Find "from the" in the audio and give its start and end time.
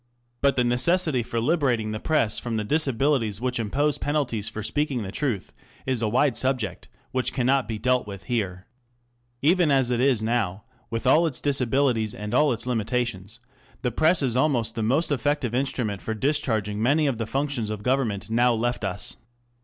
2.39-2.63